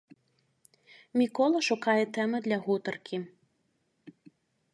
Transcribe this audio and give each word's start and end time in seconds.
Мікола 1.21 1.59
шукае 1.69 1.99
тэмы 2.15 2.37
для 2.47 2.57
гутаркі. 2.67 3.17